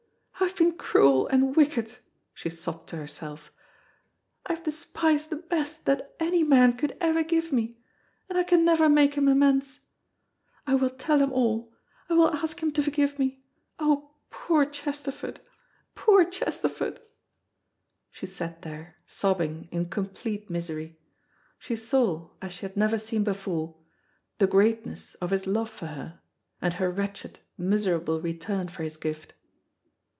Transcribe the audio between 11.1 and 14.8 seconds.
him all. I will ask him to forgive me. Oh, poor